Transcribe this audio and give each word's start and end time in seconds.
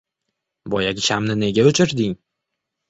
Boyagi 0.75 1.05
shamni 1.11 1.39
nega 1.45 1.69
oʻchirdingiz? 1.75 2.21